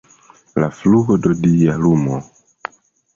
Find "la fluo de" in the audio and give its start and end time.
0.61-1.33